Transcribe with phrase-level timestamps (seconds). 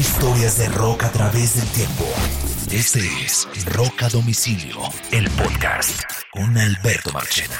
[0.00, 2.06] Historias de rock a través del tiempo.
[2.72, 4.78] Este es Rock a Domicilio,
[5.12, 7.58] el podcast con Alberto Marchena.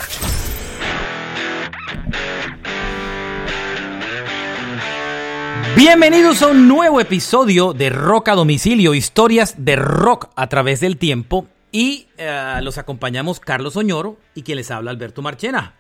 [5.76, 10.96] Bienvenidos a un nuevo episodio de Rock a Domicilio, historias de rock a través del
[10.96, 11.46] tiempo.
[11.72, 15.74] Y eh, los acompañamos Carlos Oñoro y quien les habla Alberto Marchena.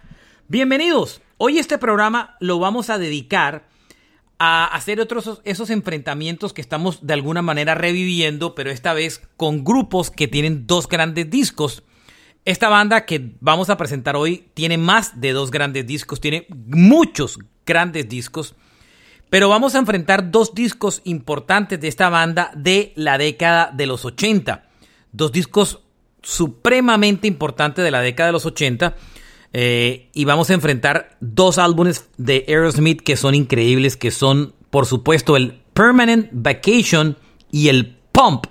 [0.48, 1.22] Bienvenidos.
[1.38, 3.70] Hoy este programa lo vamos a dedicar
[4.42, 9.64] a hacer otros esos enfrentamientos que estamos de alguna manera reviviendo, pero esta vez con
[9.64, 11.82] grupos que tienen dos grandes discos.
[12.46, 17.38] Esta banda que vamos a presentar hoy tiene más de dos grandes discos, tiene muchos
[17.66, 18.54] grandes discos.
[19.28, 24.06] Pero vamos a enfrentar dos discos importantes de esta banda de la década de los
[24.06, 24.70] 80.
[25.12, 25.80] Dos discos
[26.22, 28.96] supremamente importantes de la década de los 80.
[29.52, 34.86] Eh, y vamos a enfrentar dos álbumes de Aerosmith que son increíbles, que son, por
[34.86, 37.16] supuesto, el Permanent Vacation
[37.50, 38.46] y el Pump.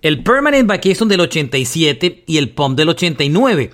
[0.00, 3.70] El Permanent Vacation del 87 y el Pump del 89.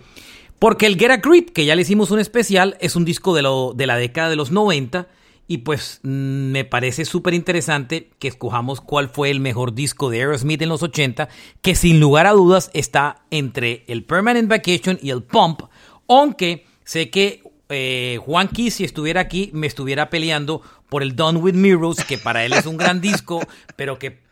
[0.59, 3.43] Porque el Get a Grip, que ya le hicimos un especial, es un disco de,
[3.43, 5.09] lo, de la década de los 90
[5.47, 6.09] y pues mm,
[6.53, 10.83] me parece súper interesante que escojamos cuál fue el mejor disco de Aerosmith en los
[10.83, 11.29] 80,
[11.61, 15.63] que sin lugar a dudas está entre el Permanent Vacation y el Pump,
[16.09, 21.39] aunque sé que eh, Juan Key, si estuviera aquí, me estuviera peleando por el Done
[21.39, 23.41] with Mirrors, que para él es un gran disco,
[23.77, 24.23] pero que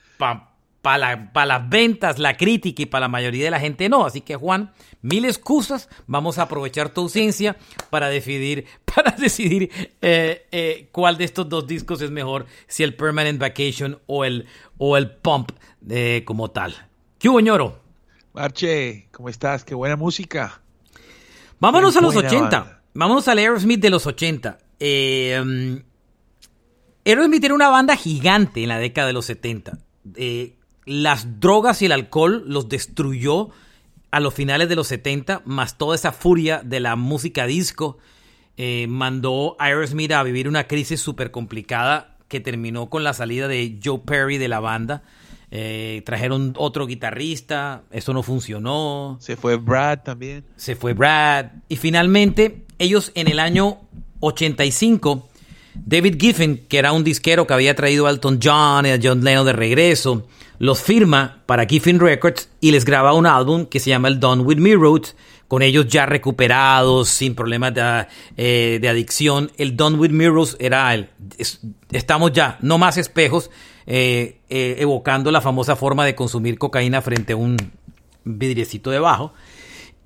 [0.83, 4.05] para las ventas, la crítica y para la mayoría de la gente no.
[4.05, 5.89] Así que Juan, mil excusas.
[6.07, 7.57] Vamos a aprovechar tu ausencia
[7.91, 9.71] para decidir, para decidir
[10.01, 14.47] eh, eh, cuál de estos dos discos es mejor, si el Permanent Vacation o el,
[14.79, 15.53] o el Pump
[15.89, 16.89] eh, como tal.
[17.19, 17.81] ¿Qué hubo, ñoro?
[18.33, 19.65] Marche, ¿cómo estás?
[19.65, 20.62] Qué buena música.
[21.63, 22.83] Vámonos a los 80.
[22.93, 24.59] Vámonos al Aerosmith de los 80.
[24.81, 25.83] Eh,
[27.07, 29.79] Aerosmith era una banda gigante en la década de los 70
[30.85, 33.51] las drogas y el alcohol los destruyó
[34.11, 37.99] a los finales de los 70, más toda esa furia de la música disco
[38.57, 43.49] eh, mandó a Aerosmith a vivir una crisis súper complicada que terminó con la salida
[43.49, 45.03] de Joe Perry de la banda.
[45.55, 49.19] Eh, trajeron otro guitarrista, eso no funcionó.
[49.21, 50.45] Se fue Brad también.
[50.57, 51.47] Se fue Brad.
[51.69, 53.81] Y finalmente, ellos en el año
[54.21, 55.29] 85,
[55.75, 59.23] David Giffen, que era un disquero que había traído a Elton John y a John
[59.23, 60.27] Lennon de regreso,
[60.59, 64.45] los firma para Giffen Records y les graba un álbum que se llama el Done
[64.45, 65.15] With Me Roots,
[65.53, 68.07] con ellos ya recuperados, sin problemas de,
[68.39, 69.53] eh, adicción.
[69.59, 71.11] El Done With Me Roots era el,
[71.91, 73.51] estamos ya, no más espejos,
[73.87, 77.59] eh, eh, evocando la famosa forma de consumir cocaína frente a un
[78.25, 79.35] vidriecito debajo.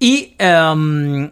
[0.00, 1.30] Y um,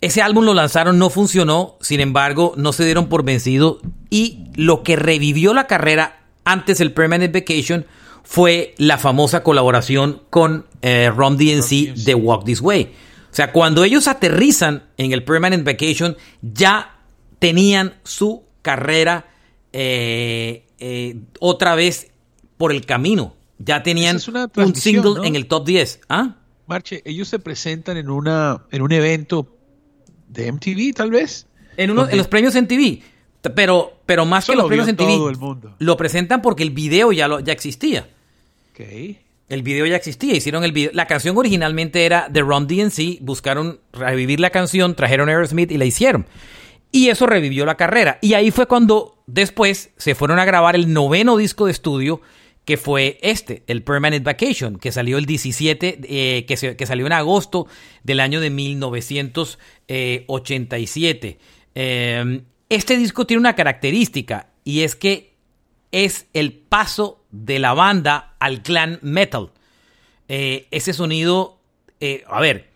[0.00, 4.82] ese álbum lo lanzaron, no funcionó, sin embargo, no se dieron por vencido y lo
[4.82, 7.84] que revivió la carrera antes el Permanent Vacation
[8.22, 13.11] fue la famosa colaboración con eh, Rom DNC de Walk This Way.
[13.32, 16.98] O sea, cuando ellos aterrizan en el Permanent Vacation, ya
[17.38, 19.26] tenían su carrera
[19.72, 22.10] eh, eh, otra vez
[22.58, 23.34] por el camino.
[23.58, 24.18] Ya tenían
[24.56, 26.00] un single en el top 10.
[26.10, 26.36] ¿Ah?
[26.66, 29.56] Marche, ellos se presentan en, una, en un evento
[30.28, 31.46] de MTV, tal vez.
[31.78, 33.00] En, uno, en los premios MTV.
[33.54, 35.16] Pero, pero más que los premios en TV,
[35.78, 38.08] lo presentan porque el video ya, lo, ya existía.
[39.52, 40.92] El video ya existía, hicieron el video.
[40.94, 45.84] La canción originalmente era de Ron DNC, buscaron revivir la canción, trajeron Aerosmith y la
[45.84, 46.26] hicieron.
[46.90, 48.18] Y eso revivió la carrera.
[48.22, 52.22] Y ahí fue cuando después se fueron a grabar el noveno disco de estudio,
[52.64, 57.12] que fue este, el Permanent Vacation, que salió el 17, eh, que, que, salió en
[57.12, 57.66] agosto
[58.04, 61.38] del año de 1987.
[61.74, 62.40] Eh,
[62.70, 65.34] este disco tiene una característica y es que
[65.90, 69.50] es el paso de la banda al clan metal.
[70.28, 71.58] Eh, ese sonido,
[71.98, 72.70] eh, a ver,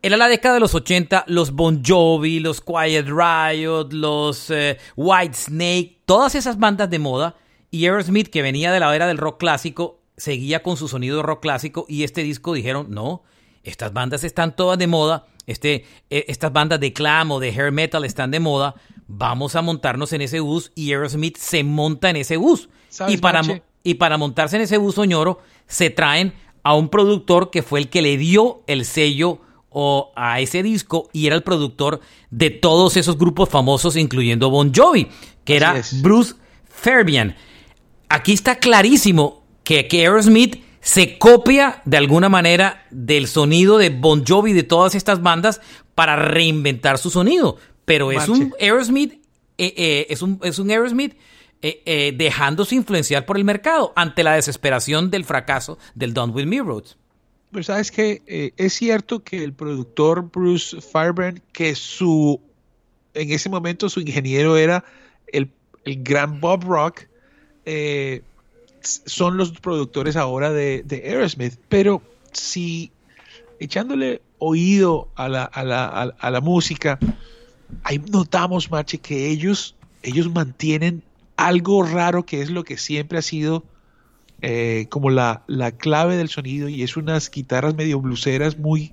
[0.00, 5.34] era la década de los 80, los Bon Jovi, los Quiet Riot, los eh, White
[5.34, 7.36] Snake, todas esas bandas de moda,
[7.70, 11.42] y Aerosmith, que venía de la era del rock clásico, seguía con su sonido rock
[11.42, 13.24] clásico, y este disco dijeron, no,
[13.64, 18.04] estas bandas están todas de moda, este, estas bandas de clam o de hair metal
[18.04, 18.74] están de moda,
[19.08, 22.68] vamos a montarnos en ese bus y Aerosmith se monta en ese bus.
[23.08, 23.42] Y para,
[23.82, 27.88] y para montarse en ese bus Oñoro, se traen a un productor que fue el
[27.88, 29.40] que le dio el sello
[29.70, 32.00] o a ese disco y era el productor
[32.30, 35.08] de todos esos grupos famosos, incluyendo Bon Jovi,
[35.44, 36.34] que era Bruce
[36.68, 37.34] Fairbairn.
[38.08, 44.24] Aquí está clarísimo que, que Aerosmith se copia de alguna manera del sonido de Bon
[44.26, 45.60] Jovi de todas estas bandas
[45.94, 47.56] para reinventar su sonido.
[47.88, 49.14] Pero es un Aerosmith,
[49.58, 51.16] eh, eh, es, un, es un Aerosmith
[51.60, 56.46] eh, eh, dejándose influenciar por el mercado ante la desesperación del fracaso del Don't With
[56.46, 56.96] Me Roads.
[57.50, 62.40] Pues sabes que eh, es cierto que el productor Bruce Fireburn, que su
[63.12, 64.84] en ese momento su ingeniero era
[65.32, 65.50] el,
[65.84, 67.08] el gran Bob Rock,
[68.82, 71.58] son los productores ahora de, de, Aerosmith.
[71.68, 72.92] Pero si
[73.58, 77.00] echándole oído a la, a la, a la música,
[77.82, 81.02] ahí notamos, Marche, que ellos, ellos mantienen
[81.36, 83.64] algo raro que es lo que siempre ha sido
[84.42, 88.92] eh, como la, la, clave del sonido y es unas guitarras medio bluseras muy...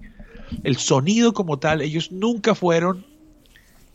[0.63, 3.05] El sonido como tal, ellos nunca fueron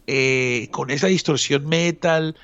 [0.06, 2.36] eh, con esa distorsión metal,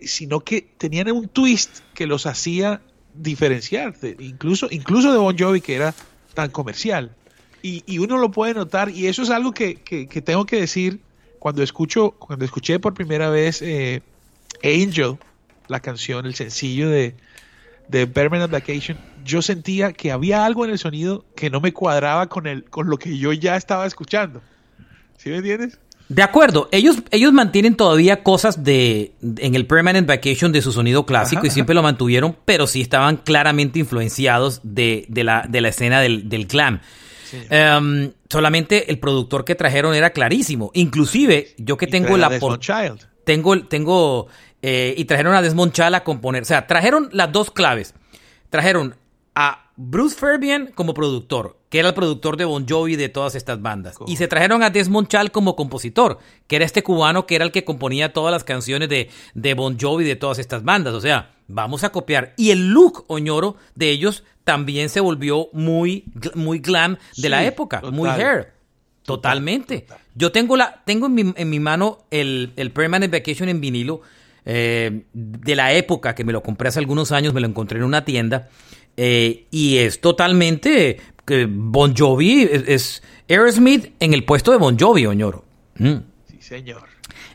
[0.00, 2.80] sino que tenían un twist que los hacía
[3.14, 5.94] diferenciar, incluso, incluso de Bon Jovi que era
[6.32, 7.14] tan comercial.
[7.62, 11.00] Y, y uno lo puede notar y eso es algo que, que tengo que decir
[11.40, 14.02] cuando escucho, cuando escuché por primera vez eh,
[14.62, 15.16] Angel,
[15.68, 17.14] la canción, el sencillo de,
[17.88, 22.28] de Permanent Vacation, yo sentía que había algo en el sonido que no me cuadraba
[22.28, 24.42] con, el, con lo que yo ya estaba escuchando.
[25.16, 25.78] ¿Sí me entiendes?
[26.10, 31.06] De acuerdo, ellos, ellos mantienen todavía cosas de en el Permanent Vacation de su sonido
[31.06, 35.68] clásico y siempre lo mantuvieron, pero sí estaban claramente influenciados de, de, la, de la
[35.68, 36.80] escena del, del glam.
[37.50, 40.70] Em, solamente el productor que trajeron era clarísimo.
[40.74, 42.28] Inclusive, yo que tengo la...
[43.24, 44.28] Tengo, tengo
[44.62, 46.42] eh, y trajeron a Desmond Child a componer.
[46.42, 47.94] O sea, trajeron las dos claves.
[48.50, 48.96] Trajeron
[49.34, 53.62] a Bruce Fabian como productor, que era el productor de Bon Jovi de todas estas
[53.62, 53.96] bandas.
[54.06, 57.52] Y se trajeron a Desmond Child como compositor, que era este cubano que era el
[57.52, 60.92] que componía todas las canciones de, de Bon Jovi de todas estas bandas.
[60.92, 62.34] O sea, vamos a copiar.
[62.36, 67.80] Y el look oñoro de ellos también se volvió muy, muy glam de la época,
[67.92, 68.52] muy hair.
[69.04, 69.86] Totalmente.
[70.16, 74.02] Yo tengo, la, tengo en, mi, en mi mano el, el Permanent Vacation en vinilo
[74.44, 77.84] eh, de la época que me lo compré hace algunos años, me lo encontré en
[77.84, 78.48] una tienda.
[78.96, 80.98] Eh, y es totalmente
[81.48, 85.44] Bon Jovi es, Aerosmith en el puesto de Bon Jovi, Oñoro.
[85.78, 85.98] Mm.
[86.28, 86.88] Sí, señor.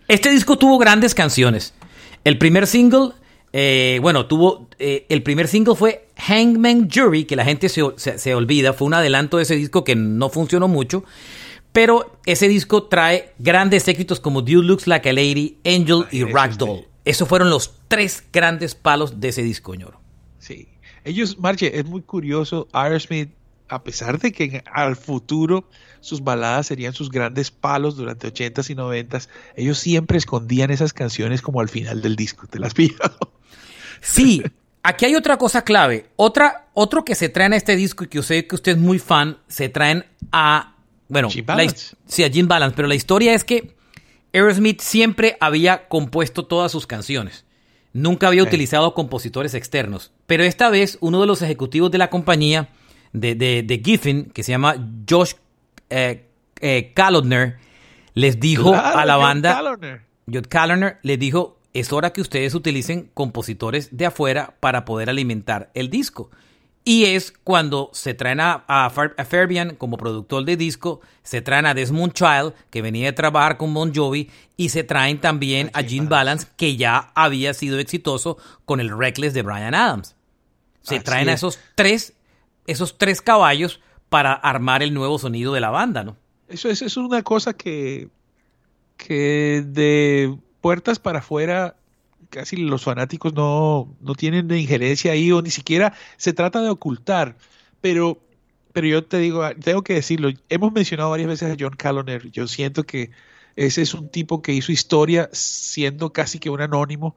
[0.09, 1.73] Este disco tuvo grandes canciones.
[2.25, 3.11] El primer single,
[3.57, 4.67] eh, bueno, tuvo.
[4.77, 8.73] el primer single fue Hangman Jury, que la gente se, se, olvida.
[8.73, 11.05] Fue un adelanto de ese disco que no funcionó mucho.
[11.71, 16.85] Pero ese disco trae grandes éxitos como Dude Looks Like a Lady, Angel y Ragdoll.
[17.05, 20.01] Esos fueron los tres grandes palos de ese disco, ñoro.
[20.39, 20.67] Sí.
[21.05, 22.67] Ellos, Marche, es muy curioso.
[22.73, 23.29] Aerosmith,
[23.67, 25.69] a pesar de que al futuro
[26.01, 31.41] sus baladas serían sus grandes palos durante 80s y 90s, ellos siempre escondían esas canciones
[31.41, 32.47] como al final del disco.
[32.47, 32.99] ¿Te las pillas?
[34.01, 34.43] Sí.
[34.83, 36.11] Aquí hay otra cosa clave.
[36.15, 38.77] Otra, otro que se traen a este disco y que yo sé que usted es
[38.77, 40.75] muy fan, se traen a.
[41.07, 43.75] Bueno, sí, a Jim Balance, pero la historia es que
[44.31, 47.45] Aerosmith siempre había compuesto todas sus canciones.
[47.93, 50.11] Nunca había utilizado compositores externos.
[50.27, 52.69] Pero esta vez uno de los ejecutivos de la compañía
[53.19, 54.75] de, de, Giffen, que se llama
[55.09, 55.33] Josh
[55.89, 56.25] eh,
[56.61, 56.93] eh
[58.13, 59.61] les dijo a la banda...
[60.31, 65.69] Josh Callner les dijo, es hora que ustedes utilicen compositores de afuera para poder alimentar
[65.73, 66.31] el disco.
[66.87, 71.73] Y es cuando se traen a, a, Fabian como productor de disco, se traen a
[71.73, 76.07] Desmond Child, que venía de trabajar con Bon Jovi, y se traen también a Gene
[76.07, 80.15] Balance, que ya había sido exitoso con el Reckless de Brian Adams.
[80.83, 82.13] Se traen a esos tres,
[82.67, 86.17] esos tres caballos para armar el nuevo sonido de la banda, ¿no?
[86.47, 88.09] Eso, eso es una cosa que,
[88.97, 91.75] que de puertas para afuera
[92.29, 96.69] casi los fanáticos no, no tienen de injerencia ahí o ni siquiera se trata de
[96.69, 97.37] ocultar.
[97.81, 98.19] Pero,
[98.73, 102.47] pero yo te digo, tengo que decirlo, hemos mencionado varias veces a John Caloner, yo
[102.47, 103.11] siento que
[103.55, 107.15] ese es un tipo que hizo historia siendo casi que un anónimo.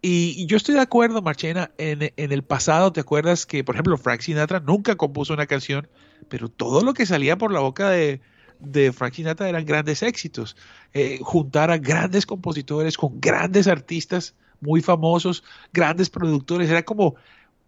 [0.00, 3.98] Y, yo estoy de acuerdo, Marchena, en, en, el pasado, ¿te acuerdas que, por ejemplo,
[3.98, 5.88] Frank Sinatra nunca compuso una canción,
[6.28, 8.20] pero todo lo que salía por la boca de,
[8.60, 10.56] de Frank Sinatra eran grandes éxitos.
[10.94, 17.14] Eh, juntar a grandes compositores con grandes artistas muy famosos, grandes productores, era como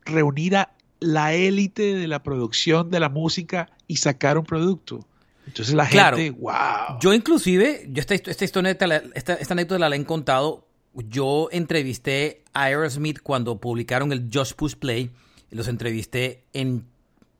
[0.04, 5.06] reunir a la élite de la producción de la música y sacar un producto.
[5.46, 6.98] Entonces la gente, wow.
[7.00, 13.20] Yo inclusive, yo esta, esta, esta, esta anécdota la he contado, yo entrevisté a Aerosmith
[13.22, 15.10] cuando publicaron el Just Push Play,
[15.50, 16.86] los entrevisté en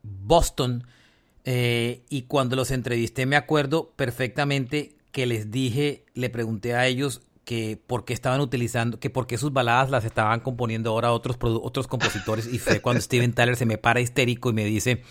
[0.03, 0.85] Boston
[1.45, 7.21] eh, y cuando los entrevisté me acuerdo perfectamente que les dije, le pregunté a ellos
[7.43, 11.37] que por qué estaban utilizando, que por qué sus baladas las estaban componiendo ahora otros,
[11.41, 15.03] otros compositores y fue cuando Steven Tyler se me para histérico y me dice,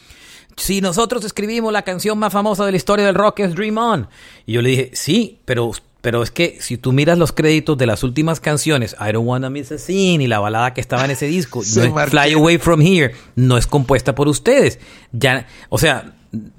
[0.56, 4.08] si nosotros escribimos la canción más famosa de la historia del rock es Dream On.
[4.46, 5.70] Y yo le dije, sí, pero
[6.00, 9.50] pero es que si tú miras los créditos de las últimas canciones, I Don't Wanna
[9.50, 12.58] Miss a Scene y la balada que estaba en ese disco, no es Fly Away
[12.58, 14.78] From Here, no es compuesta por ustedes.
[15.12, 16.14] Ya, o sea,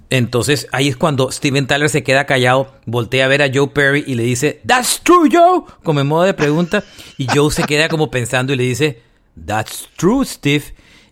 [0.10, 4.04] entonces ahí es cuando Steven Tyler se queda callado, voltea a ver a Joe Perry
[4.06, 6.84] y le dice, That's true, Joe, como en modo de pregunta,
[7.18, 9.02] y Joe se queda como pensando y le dice,
[9.46, 10.66] That's true, Steve.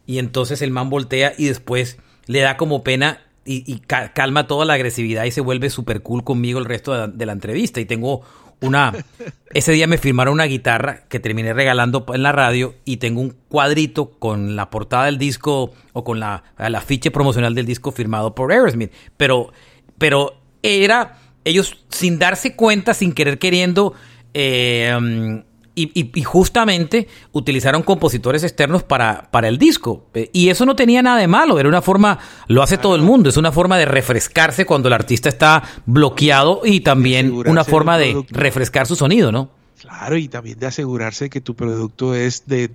[0.06, 4.76] Y entonces el man voltea y después le da como pena y, calma toda la
[4.76, 7.80] agresividad y se vuelve súper cool conmigo el resto de la, entrevista.
[7.80, 8.22] Y tengo
[8.62, 8.94] una...
[9.54, 13.36] Ese día me firmaron una guitarra que terminé regalando en la radio y tengo un
[13.48, 18.36] cuadrito con la portada del disco o con la, la ficha promocional del disco firmado
[18.36, 18.92] por Aerosmith.
[19.18, 19.52] Pero,
[19.98, 23.94] pero era ellos sin darse cuenta, sin querer queriendo...
[24.36, 25.44] Eh,
[25.82, 30.06] y, justamente utilizaron compositores externos para, para el disco.
[30.14, 33.02] Eh, y eso no tenía nada de malo, era una forma, lo hace todo el
[33.02, 37.98] mundo, es una forma de refrescarse cuando el artista está bloqueado y también una forma
[37.98, 39.50] de refrescar su sonido, ¿no?
[39.80, 42.72] Claro, y también de asegurarse que tu producto es de,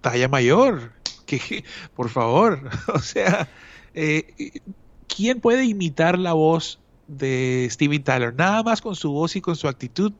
[0.00, 0.92] talla mayor.
[1.26, 3.48] Que, por favor, o sea,
[3.94, 4.60] eh,
[5.08, 8.34] ¿quién puede imitar la voz de Steven Tyler?
[8.34, 10.12] Nada más con su voz y con su actitud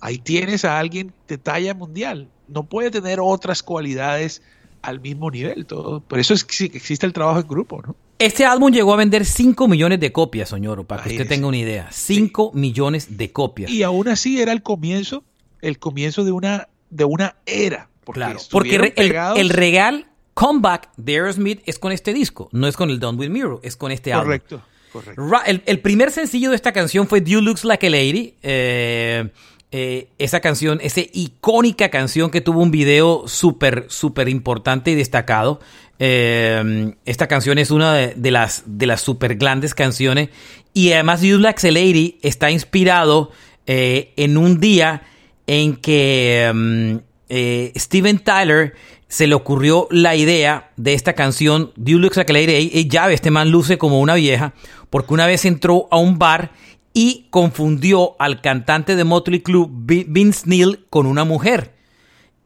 [0.00, 2.28] ahí tienes a alguien de talla mundial.
[2.48, 4.42] No puede tener otras cualidades
[4.82, 5.66] al mismo nivel.
[5.66, 6.00] Todo.
[6.00, 7.96] Por eso es que existe el trabajo en grupo, ¿no?
[8.18, 11.58] Este álbum llegó a vender 5 millones de copias, Soñoro, para que usted tenga una
[11.58, 11.88] idea.
[11.92, 13.70] 5 millones de copias.
[13.70, 15.22] Y aún así era el comienzo,
[15.60, 17.88] el comienzo de una, de una era.
[18.02, 22.76] Porque claro, porque el, el, regal comeback de Aerosmith es con este disco, no es
[22.76, 24.26] con el Done With Mirror, es con este álbum.
[24.28, 24.62] Correcto,
[24.92, 25.22] correcto.
[25.46, 28.34] El, el, primer sencillo de esta canción fue You Looks Like a Lady.
[28.42, 29.30] Eh,
[29.70, 35.60] eh, esa canción, esa icónica canción que tuvo un video súper, súper importante y destacado.
[35.98, 40.30] Eh, esta canción es una de, las, de las super grandes canciones.
[40.72, 43.30] Y además, You a Lady está inspirado
[43.66, 45.02] eh, en un día
[45.46, 48.74] en que mm, Steven Tyler
[49.08, 52.88] se le ocurrió la idea de esta canción, You a Lady.
[52.88, 54.54] ya este man luce como una vieja,
[54.88, 56.52] porque una vez entró a un bar
[56.98, 61.72] y confundió al cantante de Motley Crue, Vince Neil, con una mujer.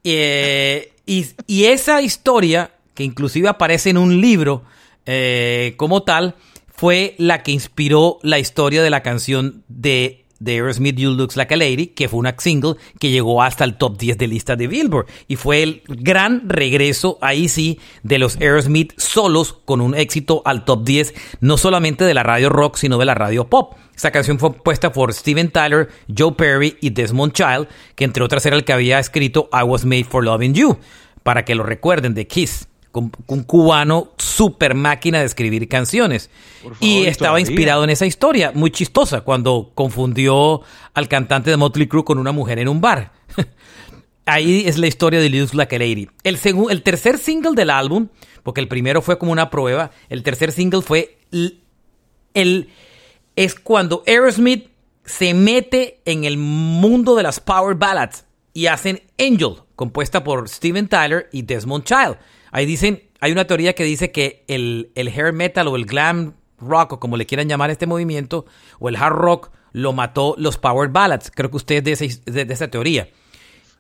[0.05, 4.63] Eh, y, esa historia, que inclusive aparece en un libro
[5.07, 6.35] eh, como tal,
[6.69, 11.55] fue la que inspiró la historia de la canción de de Aerosmith You Looks Like
[11.55, 14.67] a Lady, que fue una single que llegó hasta el top 10 de lista de
[14.67, 15.07] Billboard.
[15.29, 20.65] Y fue el gran regreso, ahí sí, de los Aerosmith solos con un éxito al
[20.65, 23.75] top 10, no solamente de la radio rock, sino de la radio pop.
[23.95, 28.45] Esta canción fue puesta por Steven Tyler, Joe Perry y Desmond Child, que entre otras
[28.47, 30.79] era el que había escrito I Was Made for Loving You,
[31.23, 36.31] para que lo recuerden de Kiss un cubano super máquina de escribir canciones.
[36.81, 40.61] y estaba inspirado en esa historia, muy chistosa, cuando confundió
[40.95, 43.13] al cantante de Motley Crue con una mujer en un bar.
[44.27, 46.09] Ahí es la historia de Like a Lady.
[46.23, 46.39] El,
[46.71, 48.09] el tercer single del álbum,
[48.43, 51.19] porque el primero fue como una prueba, el tercer single fue
[52.35, 52.69] el,
[53.37, 54.69] es cuando Aerosmith
[55.05, 60.87] se mete en el mundo de las power ballads y hacen Angel, compuesta por Steven
[60.89, 62.17] Tyler y Desmond Child.
[62.53, 66.35] Ahí dicen, hay una teoría que dice que el, el hair metal o el glam
[66.59, 68.47] rock, o como le quieran llamar este movimiento,
[68.79, 71.31] o el hard rock, lo mató los power ballads.
[71.31, 73.09] Creo que usted es de, esa teoría.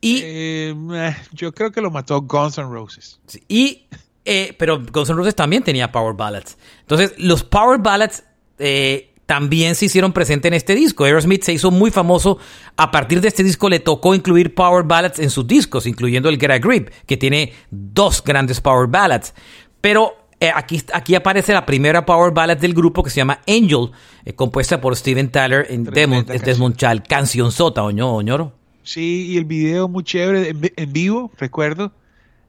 [0.00, 3.20] Y, eh, yo creo que lo mató Guns N' Roses.
[3.46, 3.86] Y,
[4.24, 6.58] eh, pero Guns N' Roses también tenía power ballads.
[6.80, 8.24] Entonces, los power ballads
[8.58, 11.04] eh, también se hicieron presentes en este disco.
[11.04, 12.38] Aerosmith se hizo muy famoso.
[12.76, 16.38] A partir de este disco le tocó incluir power ballads en sus discos, incluyendo el
[16.38, 19.34] Get a Grip, que tiene dos grandes power ballads.
[19.80, 23.92] Pero eh, aquí, aquí aparece la primera power ballad del grupo que se llama Angel,
[24.24, 27.06] eh, compuesta por Steven Tyler en Desmond, Desmond Child.
[27.06, 28.52] Canción sota, oño, oñoro.
[28.82, 31.92] Sí, y el video muy chévere en, vivo, recuerdo.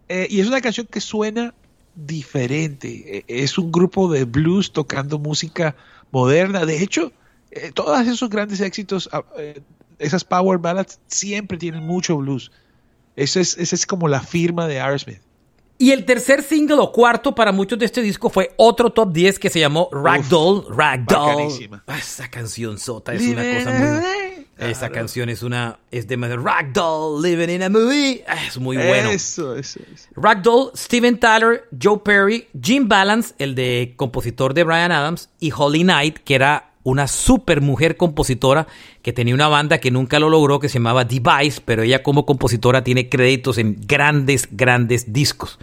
[0.10, 1.54] Eh, y es una canción que suena
[1.94, 3.24] diferente.
[3.28, 5.76] Es un grupo de blues tocando música
[6.14, 6.66] moderna.
[6.66, 7.12] De hecho,
[7.52, 9.62] eh, todos esos grandes éxitos, ah, eh,
[10.00, 12.52] esas power ballads, siempre tienen mucho blues.
[13.16, 15.20] Esa es, esa es como la firma de Aerosmith.
[15.78, 19.40] Y el tercer single o cuarto para muchos de este disco fue otro top 10
[19.40, 20.66] que se llamó Ragdoll.
[20.70, 21.82] Ragdoll.
[21.88, 24.33] Ah, esa canción sota es una cosa muy.
[24.58, 25.80] Esa canción es una.
[25.92, 28.24] Es de Ragdoll, Living in a Movie.
[28.28, 29.10] Ah, es muy bueno.
[29.10, 30.10] Eso, eso, eso.
[30.16, 35.82] Ragdoll, Steven Tyler, Joe Perry, Jim Balance, el de compositor de Brian Adams, y Holly
[35.82, 38.68] Knight, que era una super mujer compositora
[39.02, 42.26] que tenía una banda que nunca lo logró, que se llamaba Device, pero ella como
[42.26, 45.60] compositora tiene créditos en grandes, grandes discos.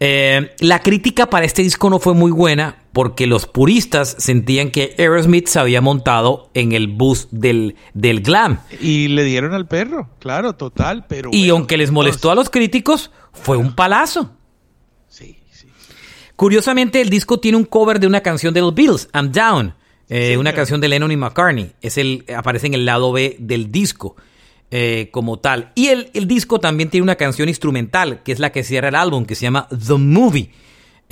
[0.00, 4.94] Eh, la crítica para este disco no fue muy buena porque los puristas sentían que
[4.98, 8.60] Aerosmith se había montado en el bus del, del glam.
[8.80, 11.30] Y le dieron al perro, claro, total, pero...
[11.32, 14.36] Y aunque les molestó a los críticos, fue un palazo.
[15.08, 15.94] Sí, sí, sí.
[16.36, 19.74] Curiosamente, el disco tiene un cover de una canción de los Beatles, I'm Down,
[20.08, 20.56] eh, una claro.
[20.56, 21.72] canción de Lennon y McCartney.
[21.80, 24.16] Es el, aparece en el lado B del disco
[24.70, 25.72] eh, como tal.
[25.74, 28.96] Y el, el disco también tiene una canción instrumental, que es la que cierra el
[28.96, 30.50] álbum, que se llama The Movie.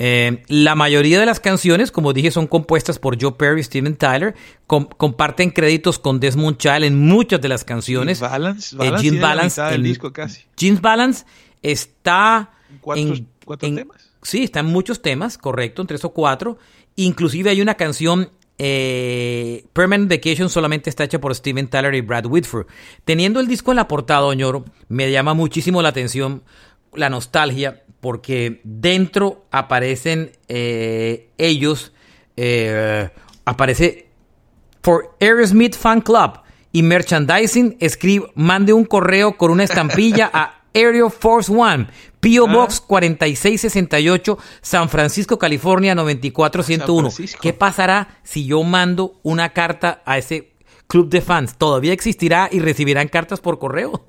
[0.03, 3.95] Eh, la mayoría de las canciones, como dije, son compuestas por Joe Perry y Steven
[3.95, 4.33] Tyler.
[4.65, 8.17] Com- comparten créditos con Desmond Child en muchas de las canciones.
[8.17, 10.41] Y Balance, Eh, Balance del en- disco casi.
[10.57, 11.25] Jeans Balance
[11.61, 12.49] está
[12.81, 13.27] ¿Cuántos- en,
[13.61, 14.11] en- temas?
[14.23, 16.57] Sí, está en muchos temas, correcto, en tres o cuatro.
[16.95, 22.25] Inclusive hay una canción, eh, Permanent Vacation, solamente está hecha por Steven Tyler y Brad
[22.25, 22.65] Whitford.
[23.05, 26.43] Teniendo el disco en la portada, Oñoro, me llama muchísimo la atención
[26.95, 31.93] la nostalgia, porque dentro aparecen eh, ellos,
[32.35, 33.09] eh,
[33.45, 34.09] aparece
[34.83, 36.39] For Aerosmith Fan Club
[36.71, 41.87] y Merchandising, escribe, mande un correo con una estampilla a Aero Force One,
[42.19, 42.47] P.O.
[42.47, 42.53] Ah.
[42.53, 47.09] Box 4668, San Francisco, California 94101.
[47.09, 47.41] San Francisco.
[47.41, 50.53] ¿Qué pasará si yo mando una carta a ese
[50.87, 51.57] club de fans?
[51.57, 54.05] ¿Todavía existirá y recibirán cartas por correo?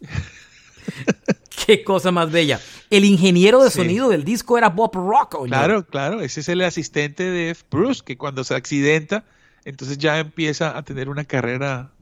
[1.68, 2.58] Qué cosa más bella.
[2.88, 3.76] El ingeniero de Sí.
[3.80, 5.44] sonido del disco era Bob Rocco.
[5.44, 9.26] Claro, claro, ese es el asistente de Bruce, que cuando se accidenta,
[9.66, 11.92] entonces ya empieza a tener una carrera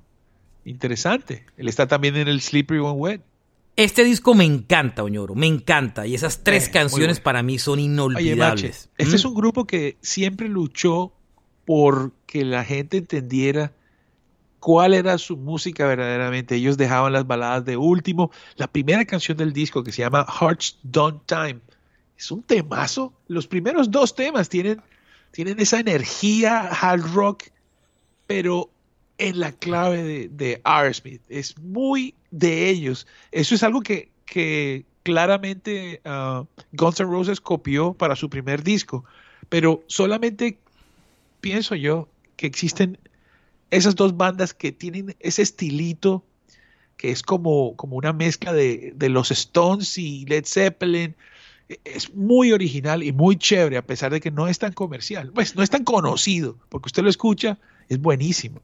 [0.64, 1.44] interesante.
[1.56, 3.20] Él está también en el Slippery When Wet.
[3.76, 6.06] Este disco me encanta, Oñoro, me encanta.
[6.06, 7.24] Y esas tres Eh, canciones bueno.
[7.24, 8.62] para mí son Oye, inolvidables.
[8.62, 9.14] Mache, este Mm.
[9.16, 11.12] es un grupo que siempre luchó
[11.66, 13.72] por que la gente entendiera
[14.66, 16.56] cuál era su música verdaderamente.
[16.56, 18.32] Ellos dejaban las baladas de último.
[18.56, 21.60] La primera canción del disco que se llama Hearts Don't Time
[22.18, 23.12] es un temazo.
[23.28, 24.82] Los primeros dos temas tienen,
[25.30, 27.44] tienen esa energía hard rock,
[28.26, 28.68] pero
[29.18, 31.22] en la clave de, de Aerosmith.
[31.28, 33.06] Es muy de ellos.
[33.30, 36.42] Eso es algo que, que claramente ah,
[36.72, 39.04] Guns N' Roses copió para su primer disco,
[39.48, 40.58] pero solamente
[41.40, 42.98] pienso yo que existen
[43.70, 46.24] esas dos bandas que tienen ese estilito
[46.96, 51.14] que es como, como una mezcla de, de los Stones y Led Zeppelin.
[51.68, 55.30] E- Es muy original y muy chévere, a pesar de que no es tan comercial.
[55.34, 57.58] Pues no es tan conocido, porque usted lo escucha,
[57.90, 58.60] es buenísimo.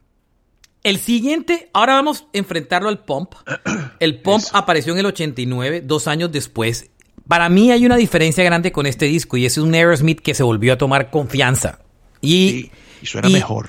[0.82, 3.34] El siguiente, ahora vamos a enfrentarlo al Pump.
[4.00, 4.56] El Pump Eso.
[4.56, 6.90] apareció en el 89, dos años después.
[7.28, 10.42] Para mí hay una diferencia grande con este disco y es un Aerosmith que se
[10.42, 11.80] volvió a tomar confianza.
[12.20, 12.70] Y, Y,
[13.02, 13.68] y suena mejor.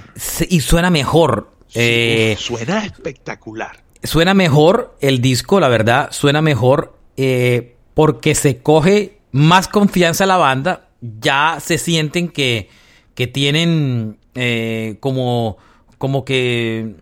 [0.49, 1.51] Y suena mejor.
[1.73, 3.83] Eh, suena espectacular.
[4.03, 10.27] suena mejor el disco, la verdad, suena mejor eh, porque se coge más confianza a
[10.27, 12.69] la banda, ya se sienten que,
[13.15, 15.57] que tienen eh, como,
[15.97, 16.95] como que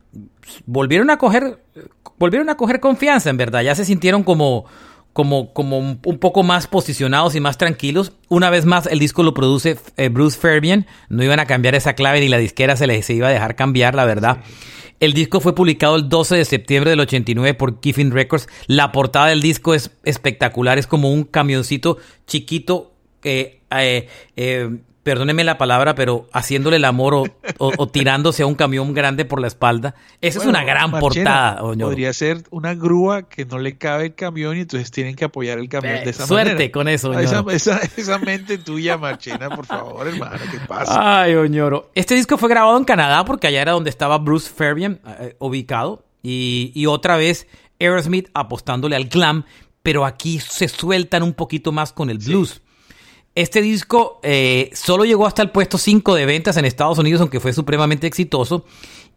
[0.66, 1.62] volvieron a coger,
[2.18, 4.66] volvieron a coger confianza, en verdad, ya se sintieron como,
[5.14, 8.14] como, como un un poco más posicionados y más tranquilos.
[8.30, 10.86] Una vez más, el disco lo produce eh, Bruce Fairbairn.
[11.10, 13.56] No iban a cambiar esa clave ni la disquera se les se iba a dejar
[13.56, 14.40] cambiar, la verdad.
[15.02, 18.48] El disco fue publicado el 12 de septiembre del 89 por Kiffin Records.
[18.68, 20.78] La portada del disco es espectacular.
[20.78, 21.98] Es como un camioncito
[22.28, 22.94] chiquito
[23.24, 27.24] eh, eh, eh, perdóneme la palabra, pero haciéndole el amor o,
[27.58, 29.96] o- o tirándose a un camión grande por la espalda.
[30.22, 31.90] Esa es una gran Marchena, portada, Oñoro.
[31.90, 35.58] Podría ser una grúa que no le cabe el camión y entonces tienen que apoyar
[35.60, 36.72] el camión Eh, de esa suerte manera.
[36.72, 41.22] con eso, Ah, esa, esa, esa mente tuya, Marchena, por favor, hermano, ¿qué pasa?
[41.24, 41.90] Ay, Oñoro.
[41.96, 46.04] Este disco fue grabado en Canadá porque allá era donde estaba Bruce Fairbairn eh, ubicado.
[46.24, 47.48] Y, y otra vez
[47.80, 49.44] Aerosmith apostándole al glam,
[49.82, 52.62] pero aquí se sueltan un poquito más con el blues.
[53.34, 57.40] Este disco eh, solo llegó hasta el puesto 5 de ventas en Estados Unidos, aunque
[57.40, 58.66] fue supremamente exitoso.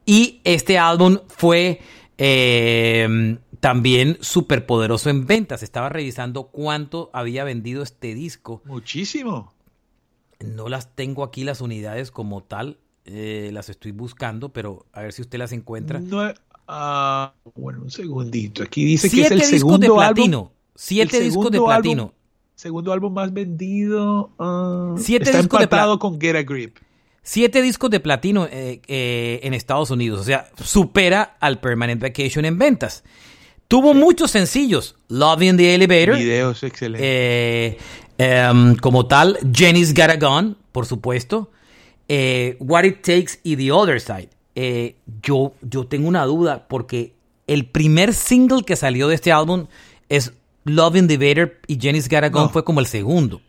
[0.06, 1.80] Y este álbum fue
[2.18, 5.62] eh, también súper poderoso en ventas.
[5.62, 8.62] Estaba revisando cuánto había vendido este disco.
[8.66, 9.52] Muchísimo.
[10.40, 15.12] No las tengo aquí las unidades como tal, eh, las estoy buscando, pero a ver
[15.12, 16.00] si usted las encuentra.
[16.00, 16.32] No,
[16.68, 18.62] ah, bueno, un segundito.
[18.62, 20.38] Aquí dice que es el discos de segundo platino.
[20.38, 20.50] álbum.
[20.74, 22.02] Siete discos de platino.
[22.02, 22.23] álbum-
[22.54, 24.30] segundo álbum más vendido.
[24.38, 26.76] ah, Siete está discos de empatado con Get a Grip.
[27.22, 30.20] Siete discos de platino eh, eh, en Estados Unidos.
[30.20, 33.02] O sea, supera al Permanent Vacation en ventas.
[33.66, 34.94] Tuvo muchos sencillos.
[35.08, 36.16] Love in the Elevator.
[36.16, 37.08] Videos excelentes.
[37.08, 37.78] Eh,
[38.18, 41.50] em, como tal, Jenny's Got a Gun, por supuesto.
[42.08, 44.28] Eh, What It Takes y The Other Side.
[45.22, 47.14] Yo, yo tengo una duda porque
[47.46, 49.66] el primer single que salió de este álbum
[50.10, 50.34] es
[50.64, 52.48] Love in the Vader y Jenny's Got a Gun No.
[52.50, 53.40] fue como el segundo.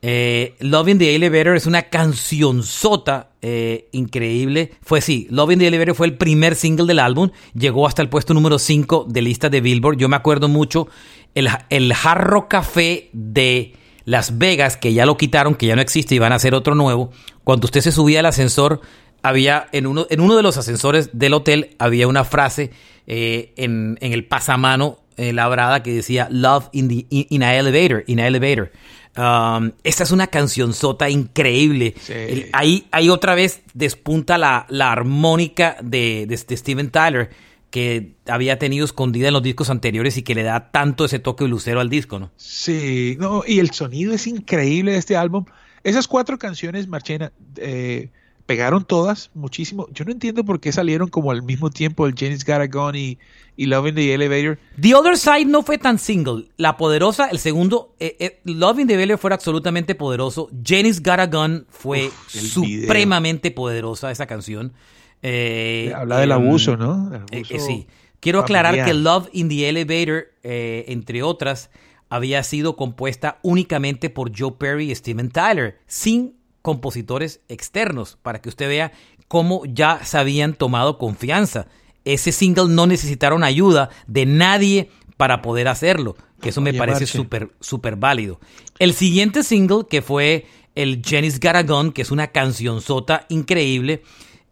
[0.00, 4.72] Eh, Love in the Elevator es una canción sota eh, increíble.
[4.82, 7.30] Fue sí, Love in the Elevator fue el primer single del álbum.
[7.54, 9.96] Llegó hasta el puesto número 5 de lista de Billboard.
[9.96, 10.86] Yo me acuerdo mucho
[11.34, 16.14] el, el Jarro Café de Las Vegas, que ya lo quitaron, que ya no existe
[16.14, 17.10] y van a hacer otro nuevo.
[17.42, 18.80] Cuando usted se subía al ascensor,
[19.22, 22.70] había en uno, en uno de los ascensores del hotel había una frase
[23.06, 28.04] eh, en, en, el pasamano eh, labrada que decía Love in, the, in, a elevator,
[28.06, 28.72] in a elevator.
[29.16, 31.94] Um, esta es una canción sota increíble.
[32.00, 32.12] Sí.
[32.12, 37.30] El- ahí, ahí otra vez despunta la, la armónica de, de, de Steven Tyler
[37.70, 41.46] que había tenido escondida en los discos anteriores y que le da tanto ese toque
[41.46, 42.30] lucero al disco, ¿no?
[42.36, 45.44] Sí, no, y el sonido es increíble de este álbum.
[45.84, 48.08] Esas cuatro canciones, Marchena, eh,
[48.48, 49.88] pegaron todas muchísimo.
[49.92, 53.18] Yo no entiendo por qué salieron como al mismo tiempo el Janis Garagon y,
[53.56, 54.58] y Love in the Elevator.
[54.80, 56.46] The Other Side no fue tan single.
[56.56, 60.48] La Poderosa, el segundo, eh, eh, Love in the Valley fue absolutamente poderoso.
[60.50, 64.72] A Gun fue Uf, supremamente poderosa esa canción.
[65.20, 67.10] Eh, Habla del em, abuso, ¿no?
[67.10, 67.86] Del abuso sí.
[68.18, 68.86] Quiero aclarar familiar.
[68.86, 71.68] que Love in the Elevator, eh, entre otras,
[72.08, 78.48] había sido compuesta únicamente por Joe Perry y Steven Tyler, sin compositores externos, para que
[78.48, 78.92] usted vea
[79.28, 81.66] cómo ya se habían tomado confianza.
[82.04, 87.06] Ese single no necesitaron ayuda de nadie para poder hacerlo, que eso me Oye, parece
[87.06, 88.40] súper, súper válido.
[88.78, 94.02] El siguiente single, que fue el Jenny's Gun, que es una cancionzota increíble,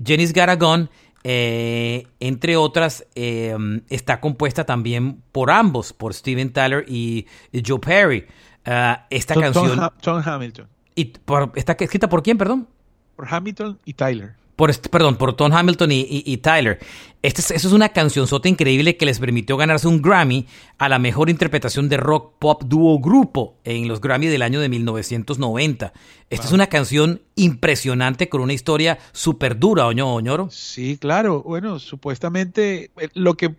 [0.05, 0.91] Jenny's Gun,
[1.23, 3.57] eh, entre otras, eh,
[3.89, 7.27] está compuesta también por ambos, por Steven Tyler y,
[7.67, 8.27] Joe Perry.
[8.65, 10.69] Ah, esta Tom, Tom canción Ha- Tom Hamilton.
[10.97, 12.67] Y por- está escrita por quién, perdón?
[13.15, 14.33] Por Hamilton y Tyler.
[14.57, 16.79] Por, este- perdón, por Tom Hamilton y, y- y Tyler.
[17.23, 20.47] Este es, eso es una cancionzota increíble que les permitió ganarse un Grammy
[20.79, 24.69] a la mejor interpretación de rock pop dúo grupo en los Grammy del año de
[24.71, 25.93] 1990.
[26.31, 30.49] Esta es una canción impresionante con una historia súper dura, Oño Oñoro.
[30.51, 31.43] Sí, claro.
[31.43, 33.55] Bueno, supuestamente eh, lo que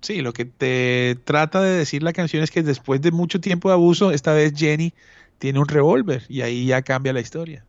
[0.00, 3.68] sí, lo que te trata de decir la canción es que después de mucho tiempo
[3.68, 4.94] de abuso, esta vez Jenny
[5.38, 7.64] tiene un revólver y ahí ya cambia la historia.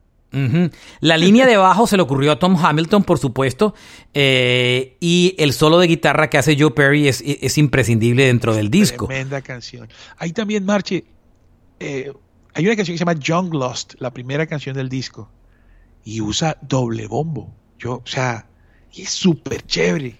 [1.00, 3.74] La línea de bajo se le ocurrió a Tom Hamilton, por supuesto,
[4.14, 8.70] eh, y el solo de guitarra que hace Joe Perry es, es imprescindible dentro del
[8.70, 9.08] disco.
[9.08, 9.90] Tremenda canción.
[10.18, 11.06] Hay también, Marche,
[11.80, 12.14] eh,
[12.54, 15.32] hay una canción que se llama Young Lost, la primera canción del disco,
[16.04, 17.52] y usa doble bombo.
[17.80, 18.46] Yo, o sea,
[18.94, 20.20] y es súper chévere.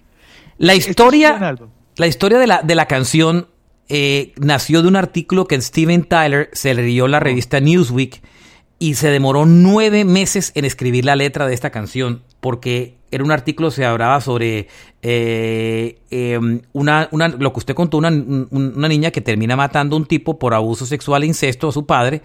[0.58, 1.56] La Este es historia,
[1.96, 3.48] la historia de la, de la canción
[3.90, 8.22] eh, nació de un artículo que Steven Tyler se le dio en la revista Newsweek
[8.78, 13.32] y se demoró nueve meses en escribir la letra de esta canción porque era un
[13.32, 14.68] artículo que se hablaba sobre
[15.02, 16.38] eh, eh,
[16.72, 20.06] una, una- lo que usted contó, una, un- una niña que termina matando a un
[20.06, 22.22] tipo por abuso sexual e incesto a su padre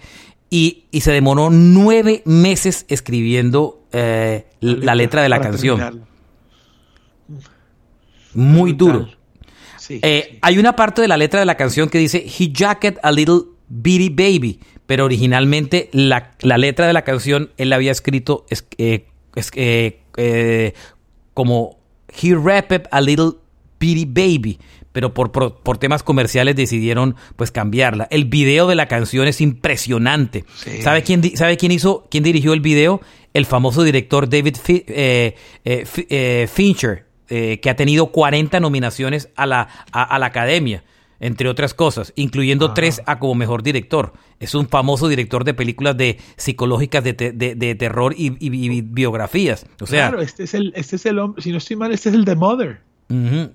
[0.48, 6.06] y, y se demoró nueve meses escribiendo eh, la letra de la canción.
[8.34, 8.92] Muy Brutal.
[9.02, 9.15] duro.
[9.86, 10.38] Sí, Eh, sí.
[10.42, 13.40] Hay una parte de la letra de la canción que dice He jacket a little
[13.68, 18.66] bitty baby, pero originalmente la, la letra de la canción él la había escrito es-
[18.78, 20.72] eh, es- eh,
[21.34, 21.78] como
[22.20, 23.32] He rapped a little
[23.78, 24.58] bitty baby,
[24.92, 28.08] pero por, por, por temas comerciales decidieron pues cambiarla.
[28.10, 30.44] El video de la canción es impresionante.
[30.56, 30.80] Sí.
[30.82, 33.00] ¿Sabe quién, ¿Sabe quién hizo, quién dirigió el video?
[33.34, 38.60] El famoso director David Fi- eh, eh, Fi- eh, Fincher, eh, que ha tenido 40
[38.60, 40.84] nominaciones a la, a, a la academia,
[41.20, 42.74] entre otras cosas, incluyendo Ah.
[42.74, 44.12] tres a como mejor director.
[44.38, 48.70] Es un famoso director de películas de psicológicas de, te- de- de terror y, y-
[48.70, 49.64] y biografías.
[49.80, 52.10] O sea, claro, este es el, este es el hombre, si no estoy mal, este
[52.10, 52.80] es el de Mother.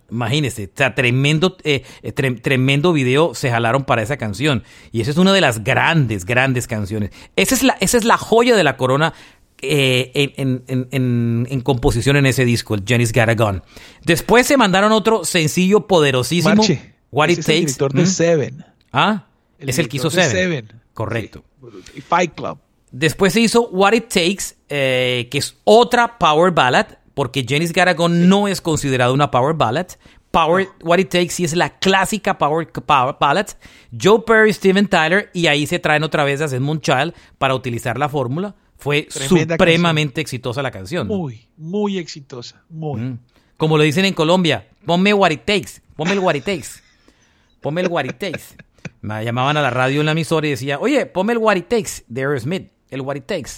[0.09, 4.63] Imagínese, o sea, tremendo, eh, eh, tre- tremendo video se jalaron para esa canción.
[4.91, 7.11] Y esa es una de las grandes, grandes canciones.
[7.35, 9.13] Esa es la, esa es la joya de la corona
[9.61, 13.61] eh, en, en- en- en- en composición en ese disco, el Jenny's Got a Gun.
[14.05, 17.59] Después se mandaron otro sencillo poderosísimo, Marche, What It es el Takes.
[17.59, 18.07] director de ¿Mm?
[18.07, 18.65] Seven.
[18.91, 19.25] Ah,
[19.59, 20.71] es el que hizo Seven.
[20.93, 21.43] Correcto.
[21.93, 22.01] Sí.
[22.01, 22.57] Fight Club.
[22.91, 27.87] Después se hizo What It Takes, eh, que es otra power ballad, porque Jenny's Got
[27.87, 29.87] a Gun no es considerada una power ballad.
[30.31, 33.47] Power, What It Takes sí es la clásica power, power ballad.
[34.01, 37.97] Joe Perry, Steven Tyler, y ahí se traen otra vez a Desmond Child para utilizar
[37.97, 38.55] la fórmula.
[38.81, 41.07] Fue Tremenda supremamente exitosa la canción.
[41.07, 41.15] ¿no?
[41.15, 42.63] Muy, muy exitosa.
[42.67, 42.99] Muy.
[42.99, 43.19] Mm.
[43.55, 46.81] Como lo dicen en Colombia, ponme What It Takes, ponme el What It Takes,
[47.61, 48.41] ponme el What It Takes.
[49.01, 51.67] Me llamaban a la radio en la emisora y decía, oye, ponme el What It
[51.67, 53.51] Takes de Aerosmith, el What It Takes.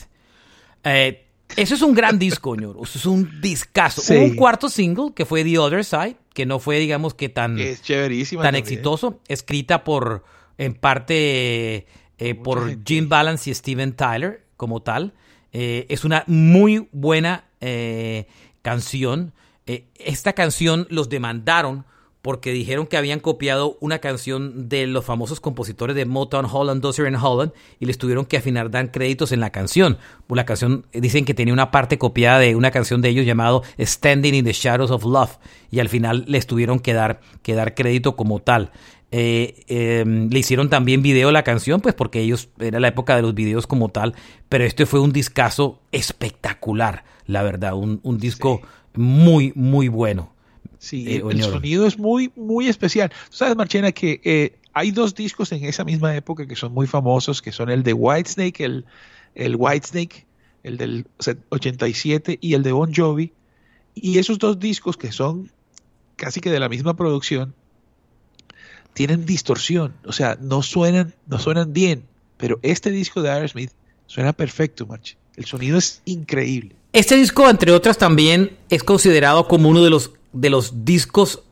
[0.84, 2.84] Eh, eso es un gran disco, ñoro.
[2.84, 4.02] Eso es un discazo.
[4.02, 4.18] Sí.
[4.18, 7.58] Hubo un cuarto single que fue The Other Side, que no fue, digamos, que tan,
[7.60, 8.56] es tan también.
[8.56, 10.26] exitoso, escrita por,
[10.58, 15.14] en parte, eh, por Jim Balance y Steven Tyler como tal.
[15.52, 18.28] Eh, es una muy buena eh,
[18.62, 19.34] canción.
[19.66, 21.86] esta canción los demandaron
[22.24, 27.10] porque dijeron que habían copiado una canción de los famosos compositores de Motown, Holland, Dozier
[27.10, 29.98] and Holland, y les tuvieron que afinar, dan créditos en la canción.
[30.30, 34.36] La canción dicen que tenía una parte copiada de una canción de ellos llamado Standing
[34.36, 35.38] in the Shadows of Love,
[35.70, 38.72] y al final les tuvieron que dar, que dar crédito como tal.
[39.16, 43.16] Eh, em, le hicieron también video a la canción, pues porque ellos, era la época
[43.16, 44.16] de los videos como tal,
[44.50, 48.62] pero este fue un discazo espectacular, la verdad, un, disco
[48.96, 50.34] muy, muy bueno.
[50.80, 53.12] Sí, eh, el, sonido es muy, muy especial.
[53.30, 56.88] Tú sabes, Marchena, que eh, hay dos discos en esa misma época que son muy
[56.88, 58.84] famosos, que son el de Whitesnake, el,
[59.36, 60.26] el Whitesnake,
[60.64, 61.06] el del
[61.50, 63.32] 87 y el de Bon Jovi.
[63.94, 65.52] Y esos dos discos que son
[66.16, 67.54] casi que de la misma producción,
[68.94, 72.04] tienen distorsión, o sea, no suenan, no suenan bien,
[72.38, 73.72] pero este disco de Aerosmith
[74.08, 75.18] suena perfecto, Marche.
[75.36, 76.76] El sonido es increíble.
[76.92, 81.44] Este disco, entre otras, también es considerado como uno de los de los discos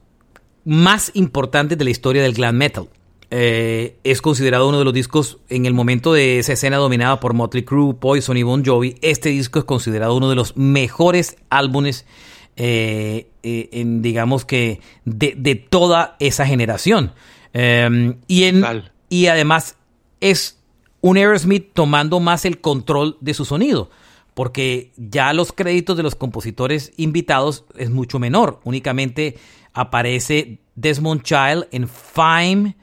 [0.65, 2.89] más importantes de la historia del glam metal.
[3.33, 7.33] Eh, es considerado uno de los discos en el momento de esa escena dominada por
[7.33, 8.97] Motley Crue, Poison y Bon Jovi.
[9.01, 12.05] Este disco es considerado uno de los mejores álbumes,
[12.55, 17.13] eh, eh, en, digamos que, de, toda esa generación.
[17.53, 18.63] Em, y, en,
[19.09, 19.75] y además
[20.19, 20.57] es
[21.01, 23.89] un Aerosmith tomando más el control de su sonido
[24.33, 28.59] porque ya los créditos de los compositores invitados es mucho menor.
[28.63, 29.37] Únicamente
[29.73, 32.75] aparece Desmond Child en Fime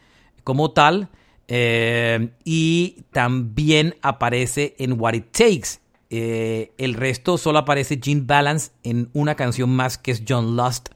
[0.44, 1.08] como tal
[1.48, 5.80] eh, y también aparece en What It Takes.
[6.10, 10.88] Eh, el resto solo aparece Gene Balance en una canción más que es John Lust,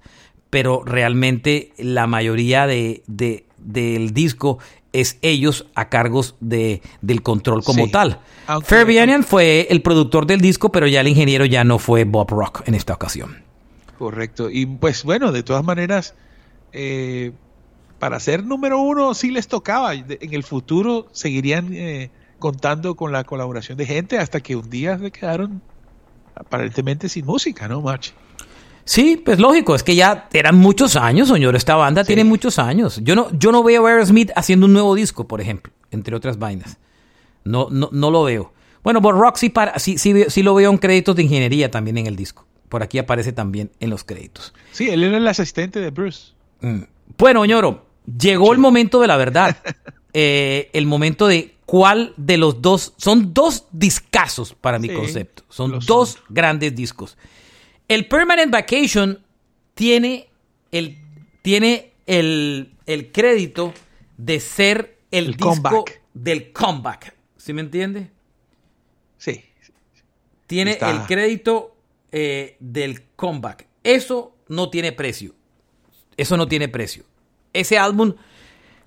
[0.48, 3.02] pero realmente la mayoría de,
[3.58, 4.58] del disco
[4.92, 8.20] es ellos a cargos de, del control como tal.
[8.62, 12.62] Fabianian fue el productor del disco, pero ya el ingeniero ya no fue Bob Rock
[12.66, 13.42] en esta ocasión.
[13.98, 14.50] Correcto.
[14.50, 16.14] Y pues bueno, de todas maneras,
[16.72, 17.32] eh,
[17.98, 19.94] para ser número uno sí les tocaba.
[19.94, 22.10] En el futuro seguirían eh,
[22.42, 25.62] contando con la colaboración de gente hasta que un día se quedaron
[26.34, 28.12] aparentemente sin música, ¿no, March?
[28.84, 31.54] Sí, pues lógico, es que ya eran muchos años, señor.
[31.54, 33.00] Esta banda tiene muchos años.
[33.04, 36.40] Yo no, yo no veo a Aerosmith haciendo un nuevo disco, por ejemplo, entre otras
[36.40, 36.78] vainas.
[37.44, 38.52] No, no, no lo veo.
[38.82, 42.08] Bueno, Bob Rock sí, para, sí, sí, lo veo en créditos de ingeniería también en
[42.08, 42.44] el disco.
[42.68, 44.52] Por aquí aparece también en los créditos.
[44.72, 46.32] Sí, él era el asistente de Bruce.
[46.60, 46.80] Mm.
[47.16, 47.86] Bueno, ñoro,
[48.18, 49.56] llegó el momento de la verdad.
[50.14, 52.92] Eh, el momento de cuál de los dos.
[52.98, 55.42] Son dos discazos para mi concepto.
[55.48, 57.16] Son dos grandes discos.
[57.88, 59.18] El Permanent Vacation
[59.72, 60.28] tiene
[60.70, 60.98] el,
[61.40, 62.76] tiene el,
[63.10, 63.72] crédito
[64.18, 67.14] de ser el, disco del comeback.
[67.38, 68.10] ¿Sí me entiende?
[69.16, 69.42] Sí.
[70.46, 71.74] Tiene el crédito
[72.10, 73.66] eh, del comeback.
[73.82, 75.34] Eso no tiene precio.
[76.18, 77.04] Eso no tiene precio.
[77.54, 78.12] Ese álbum,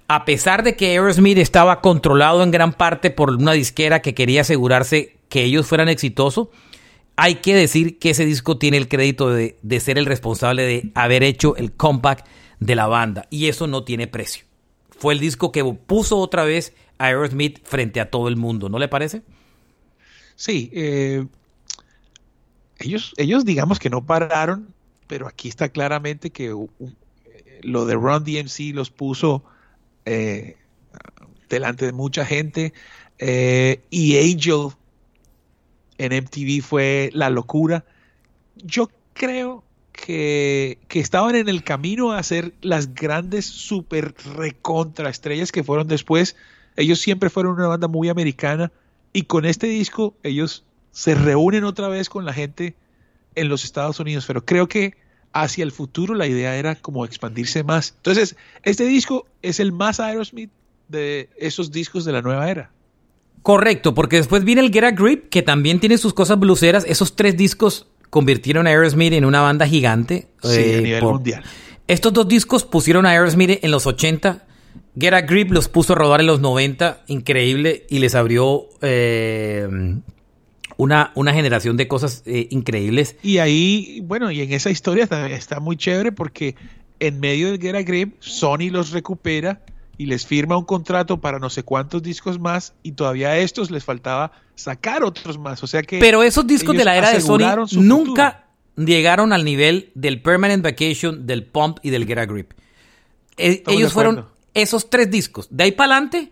[0.08, 4.42] a pesar de que Aerosmith estaba controlado en gran parte por una disquera que quería
[4.42, 6.50] asegurarse que ellos fueran exitosos,
[7.16, 11.24] hay que decir que ese disco tiene el crédito de, ser el responsable de haber
[11.24, 12.26] hecho el comeback
[12.60, 13.28] de la banda.
[13.30, 14.46] Y eso no tiene precio.
[14.90, 18.80] Fue el disco que puso otra vez a Aerosmith frente a todo el mundo, ¿no
[18.80, 19.24] le parece?
[20.36, 21.26] Sí, eh,
[22.80, 24.74] ellos, ellos digamos que no pararon,
[25.08, 26.54] pero aquí está claramente que
[27.62, 29.44] lo de Run DMC los puso
[30.06, 30.58] eh,
[31.50, 32.74] delante de mucha gente.
[33.18, 34.70] Eh, y Angel
[35.98, 37.86] en MTV fue la locura.
[38.56, 45.64] Yo creo que, estaban en el camino a ser las grandes super recontra estrellas que
[45.64, 46.36] fueron después.
[46.76, 48.72] Ellos siempre fueron una banda muy americana
[49.14, 52.76] y con este disco ellos se reúnen otra vez con la gente
[53.36, 54.96] en los Estados Unidos, pero creo que
[55.36, 57.94] hacia el futuro la idea era como expandirse más.
[57.98, 60.50] Entonces, este disco es el más Aerosmith
[60.88, 62.72] de esos discos de la nueva era.
[63.44, 66.86] Correcto, porque después viene el Get a Grip, que también tiene sus cosas bluseras.
[66.88, 70.30] Esos tres discos convirtieron a Aerosmith en una banda gigante.
[70.42, 71.44] Sí, a eh, nivel mundial.
[71.86, 74.46] Estos dos discos pusieron a Aerosmith en los 80.
[74.98, 77.04] Get a Grip los puso a rodar en los 90.
[77.08, 77.86] Increíble.
[77.90, 79.68] Y les abrió eh,
[80.78, 83.16] una, una generación de cosas eh, increíbles.
[83.24, 86.56] Y ahí, bueno, y en esa historia está, está muy chévere porque
[87.00, 89.62] en medio del Get a Grip, Sony los recupera
[89.98, 93.72] y les firma un contrato para no sé cuántos discos más y todavía a estos
[93.72, 95.64] les faltaba sacar otros más.
[95.64, 96.00] O sea que.
[96.00, 101.26] Pero esos discos de la era de Sony nunca llegaron al nivel del Permanent Vacation,
[101.26, 102.52] del Pump y del Get a Grip.
[103.38, 105.48] E, ellos fueron esos tres discos.
[105.50, 106.32] De ahí para adelante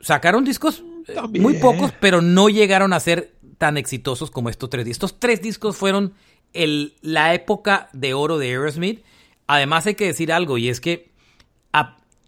[0.00, 0.82] sacaron discos
[1.30, 4.86] muy pocos, pero no llegaron a ser tan exitosos como estos tres.
[4.86, 6.14] Estos tres discos fueron
[6.52, 9.02] la época de oro de Aerosmith.
[9.46, 11.10] Además hay que decir algo y es que,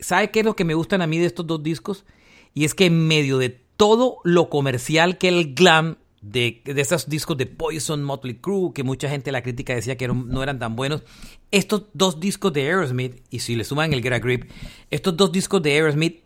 [0.01, 2.05] ¿sabe qué es lo que me gustan a mí de estos dos discos?
[2.55, 7.09] Y es que en medio de todo lo comercial que el glam de, de esos
[7.09, 10.75] discos de Poison, Motley Crue, que mucha gente la crítica decía que no eran tan
[10.75, 11.03] buenos,
[11.51, 14.51] estos dos discos de Aerosmith, y si le suman el Get Grip,
[14.91, 16.23] estos dos discos de Aerosmith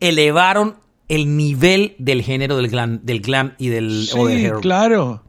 [0.00, 0.76] elevaron
[1.10, 4.16] el nivel del género del glam, del glam y del sí,
[4.62, 5.24] claro.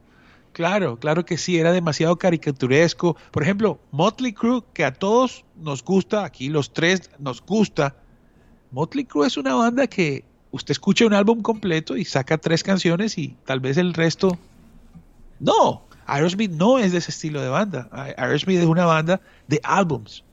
[0.53, 3.17] Claro, claro que sí, era demasiado caricaturesco.
[3.31, 7.95] Por ejemplo, Motley Crue, que a todos nos gusta, aquí los tres nos gusta.
[8.69, 13.17] Motley Crue es una banda que usted escucha un álbum completo y saca tres canciones
[13.17, 14.37] y tal vez el resto.
[15.39, 17.89] No, Aerosmith no es de ese estilo de banda.
[17.91, 20.23] Aerosmith es una banda de álbums.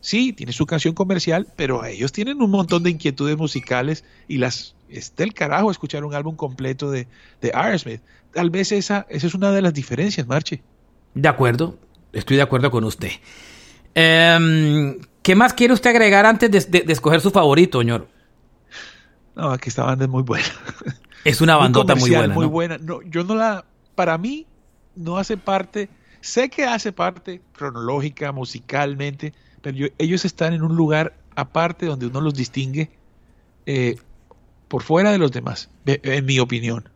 [0.00, 4.75] Sí, tiene su canción comercial, pero ellos tienen un montón de inquietudes musicales y las
[4.88, 7.08] es del carajo escuchar un álbum completo de,
[7.40, 8.00] de Aerosmith.
[8.32, 10.62] Tal vez esa, esa es una de las diferencias, Marche.
[11.14, 11.78] De acuerdo,
[12.12, 13.10] estoy de acuerdo con usted.
[13.94, 18.08] Em, ¿Qué más quiere usted agregar antes de, de escoger su favorito, señor?
[19.34, 20.46] No, aquí esta banda es muy buena.
[21.26, 22.34] Es una bandota muy, buena.
[22.34, 22.78] Muy buena.
[22.78, 23.64] No, yo no la.
[23.96, 24.46] Para mí,
[24.94, 25.88] no hace parte.
[26.20, 32.20] Sé que hace parte cronológica, musicalmente, pero ellos están en un lugar aparte donde uno
[32.20, 32.90] los distingue
[33.66, 33.96] eh,
[34.68, 36.88] por fuera de los demás, en mi opinión.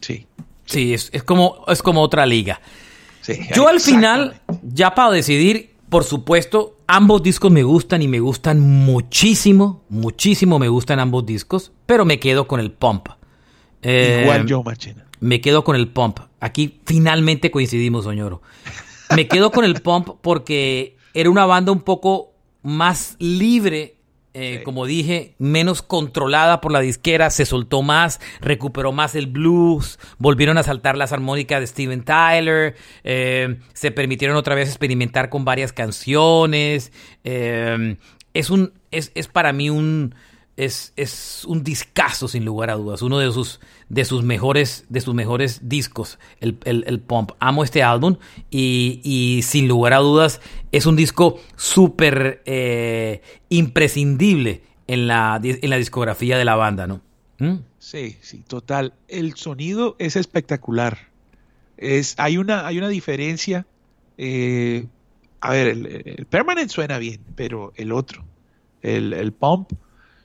[0.00, 0.26] Sí.
[0.64, 2.60] Sí, es, es, como, es como otra liga.
[3.20, 8.20] Sí, yo al final, ya para decidir, por supuesto, ambos discos me gustan y me
[8.20, 13.08] gustan muchísimo, muchísimo me gustan ambos discos, pero me quedo con el Pump.
[13.82, 15.06] Igual eh, yo, Machina.
[15.20, 16.18] Me quedo con el Pump.
[16.40, 18.42] Aquí finalmente coincidimos, Soñoro.
[19.14, 22.32] Me quedo con el Pump porque era una banda un poco
[22.62, 23.95] más libre
[24.38, 29.98] eh, como dije, menos controlada por la disquera, se soltó más, recuperó más el blues,
[30.18, 35.46] volvieron a saltar las armónicas de Steven Tyler, eh, se permitieron otra vez experimentar con
[35.46, 36.92] varias canciones.
[37.24, 37.96] Eh,
[38.34, 40.14] es, un, es, es para mí un,
[40.56, 45.00] es, es un discazo sin lugar a dudas, uno de sus, de sus, mejores, de
[45.00, 47.32] sus mejores discos, el, el, Pump.
[47.38, 48.16] Amo este álbum
[48.50, 50.40] y, y, sin lugar a dudas
[50.72, 57.02] es un disco súper eh, imprescindible en la, en la discografía de la banda, ¿no?
[57.38, 57.56] ¿Mm?
[57.78, 58.94] Sí, sí, total.
[59.08, 60.98] El sonido es espectacular.
[61.76, 63.66] Es, hay, una, hay una diferencia.
[64.16, 64.86] Eh,
[65.40, 68.24] a ver, el, el, Permanent suena bien, pero el otro,
[68.80, 69.70] el, el Pump,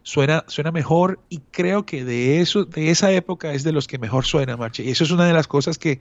[0.03, 3.97] suena, suena mejor y creo que de eso, de esa época es de los que
[3.97, 4.83] mejor suena, Marche.
[4.83, 5.99] Y eso es una de las cosas que,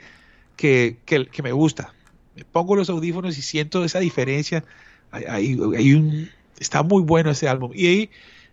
[0.56, 1.94] que, que, me gusta.
[2.36, 4.64] Me pongo los audífonos y siento esa diferencia.
[5.10, 7.72] Hay, hay, un, está muy bueno ese álbum.
[7.74, 8.10] Y,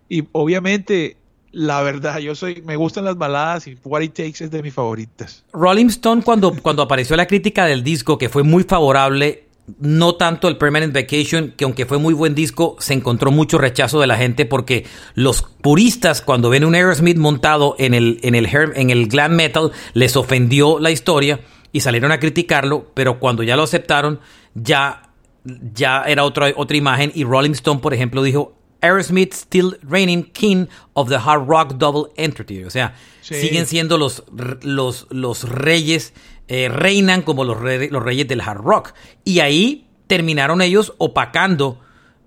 [0.10, 1.17] y obviamente
[1.51, 4.73] la verdad, yo soy, me gustan las baladas y What It Takes es de mis
[4.73, 5.43] favoritas.
[5.53, 9.46] Rolling Stone cuando, cuando apareció la crítica del disco, que fue muy favorable,
[9.80, 13.99] no tanto el Permanent Vacation, que aunque fue muy buen disco, se encontró mucho rechazo
[13.99, 18.47] de la gente porque los puristas cuando ven un Aerosmith montado en el, en el,
[18.53, 21.41] en el glam metal les ofendió la historia
[21.73, 24.21] y salieron a criticarlo, pero cuando ya lo aceptaron
[24.56, 25.12] ya,
[25.43, 27.12] ya era otra, otra imagen.
[27.13, 32.11] Y Rolling Stone, por ejemplo, dijo Aerosmith still reigning king of the hard rock double
[32.15, 34.23] entity, o sea, siguen siendo los,
[34.61, 36.13] los, los reyes
[36.47, 38.93] eh, reinan como los, los, reyes del hard rock.
[39.25, 41.79] Y ahí terminaron ellos opacando,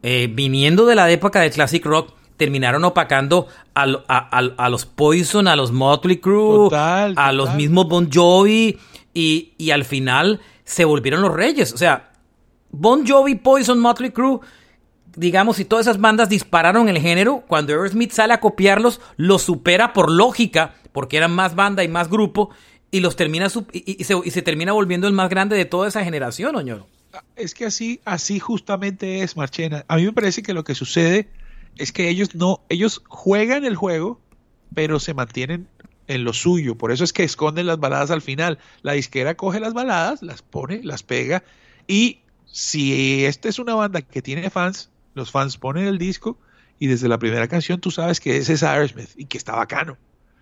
[0.03, 5.57] eh, viniendo de la época del classic rock, terminaron opacando a, a, los Poison, a
[5.57, 8.79] los Motley Crue, a los mismos Bon Jovi,
[9.13, 11.73] y, y, al final se volvieron los reyes.
[11.73, 12.13] O sea,
[12.71, 14.41] Bon Jovi, Poison, Motley Crue,
[15.17, 19.93] digamos, si todas esas bandas dispararon el género, cuando Aerosmith sale a copiarlos, los supera
[19.93, 22.51] por lógica, porque eran más banda y más grupo,
[22.91, 26.89] y los termina y, se, termina volviendo el más grande de toda esa generación, Oñoro.
[27.37, 29.85] Es que así, así justamente es, Marchena.
[29.89, 31.29] A mí me parece que lo que sucede
[31.77, 34.21] es que ellos no, ellos juegan el juego,
[34.75, 35.69] pero se mantienen
[36.07, 36.77] en lo suyo.
[36.77, 38.59] Por eso es que esconden las baladas al final.
[38.83, 41.43] La disquera coge las baladas, las pone, las pega,
[41.87, 42.21] y
[42.53, 46.39] si esta es una banda que tiene fans, los fans ponen el disco
[46.79, 49.97] y desde la primera canción tú sabes que ese es Aerosmith y que está bacano.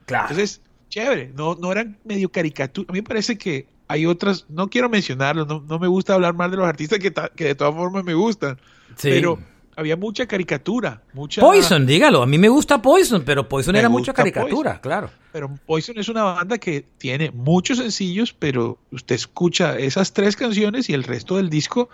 [0.07, 0.29] Claro.
[0.31, 2.87] Entonces, chévere, no, no eran medio caricatura.
[2.91, 6.51] A mí me parece que hay otras, no quiero mencionarlo, no, me gusta hablar mal
[6.51, 8.59] de los artistas que, que de todas formas me gustan,
[9.03, 9.39] pero
[9.79, 11.41] había mucha caricatura, mucha...
[11.41, 15.09] Poison, dígalo, a mí me gusta Poison, pero Poison era mucha caricatura, claro.
[15.33, 20.91] Pero Poison es una banda que tiene muchos sencillos, pero usted escucha esas tres canciones
[20.91, 21.89] y el resto del disco,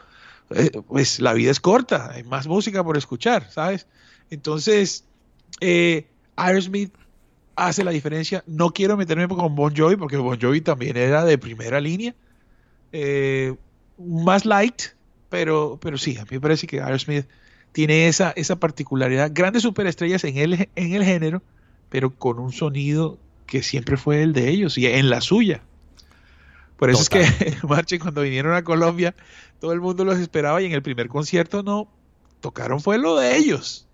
[0.50, 3.86] eh, pues la vida es corta, hay más música por escuchar, ¿sabes?
[4.30, 5.04] Entonces,
[5.60, 6.92] eh, Aerosmith
[7.56, 8.44] hace la diferencia.
[8.46, 12.14] No quiero meterme con Bon Jovi porque Bon Jovi también era de primera línea.
[12.92, 13.54] Eh,
[13.98, 14.82] más light,
[15.28, 17.26] pero, pero sí, a mí me parece que Aerosmith
[17.72, 19.30] tiene esa, esa particularidad.
[19.32, 21.42] Grandes superestrellas en el, en el género,
[21.88, 25.62] pero con un sonido que siempre fue el de ellos y en la suya.
[26.76, 27.24] Por eso es que,
[27.68, 29.14] Marche, cuando vinieron a Colombia,
[29.60, 31.88] todo el mundo los esperaba y en el primer concierto no
[32.40, 33.86] tocaron fue lo de ellos.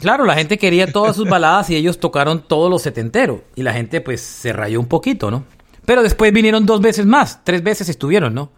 [0.00, 3.40] Claro, la gente quería todas sus baladas y ellos tocaron todos los setenteros.
[3.56, 5.44] Y la gente pues se rayó un poquito, ¿no?
[5.84, 8.52] Pero después vinieron dos veces más, tres veces estuvieron, ¿no?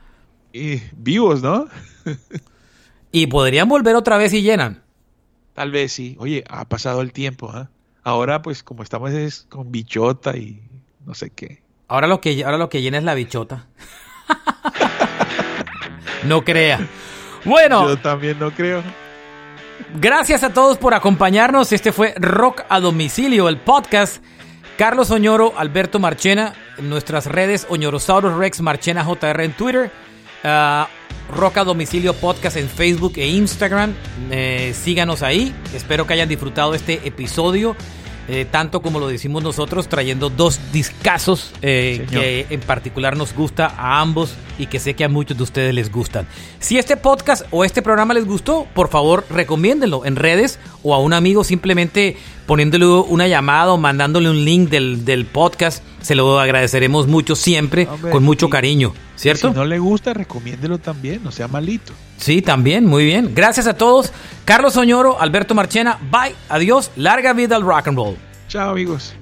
[0.52, 1.68] Y vivos, ¿no?
[3.12, 4.82] y podrían volver otra vez y llenan.
[5.54, 6.16] Tal vez sí.
[6.18, 7.70] Oye, ha pasado el tiempo, ¿ah?
[8.02, 10.60] Ahora pues como estamos es con bichota y
[11.06, 11.62] no sé qué.
[11.90, 13.66] Ahora lo que, ahora lo que llena es la bichota.
[16.24, 16.78] no crea.
[17.44, 17.88] Bueno.
[17.88, 18.80] Yo también no creo.
[19.96, 21.72] Gracias a todos por acompañarnos.
[21.72, 24.22] Este fue Rock a Domicilio, el podcast.
[24.78, 29.90] Carlos Oñoro, Alberto Marchena, en nuestras redes Oñorosaurus Rex Marchena JR en Twitter,
[30.44, 33.94] uh, Rock a Domicilio Podcast en Facebook e Instagram.
[34.30, 35.52] Eh, síganos ahí.
[35.74, 37.74] Espero que hayan disfrutado este episodio.
[38.32, 43.66] Eh, tanto como lo decimos nosotros, trayendo dos discazos eh, que en particular nos gusta
[43.66, 46.28] a ambos y que sé que a muchos de ustedes les gustan.
[46.60, 51.00] Si este podcast o este programa les gustó, por favor recomiéndenlo en redes o a
[51.00, 52.18] un amigo simplemente
[52.50, 55.84] poniéndole una llamada o mandándole un link del, podcast.
[56.00, 59.50] Se lo agradeceremos mucho siempre, con mucho cariño, ¿cierto?
[59.50, 61.92] Si no le gusta, recomiéndelo también, no sea malito.
[62.16, 63.36] Sí, también, muy bien.
[63.36, 64.12] Gracias a todos.
[64.44, 68.16] Carlos Oñoro, Alberto Marchena, bye, adiós, larga vida al rock and roll.
[68.48, 69.14] Chao amigos.